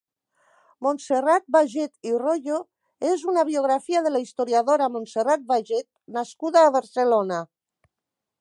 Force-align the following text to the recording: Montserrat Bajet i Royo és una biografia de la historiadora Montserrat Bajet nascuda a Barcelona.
Montserrat 0.85 1.45
Bajet 1.55 2.09
i 2.11 2.13
Royo 2.23 2.57
és 3.11 3.27
una 3.33 3.45
biografia 3.51 4.03
de 4.07 4.15
la 4.15 4.23
historiadora 4.25 4.91
Montserrat 4.97 5.47
Bajet 5.53 5.89
nascuda 6.19 6.65
a 6.67 6.77
Barcelona. 6.81 7.43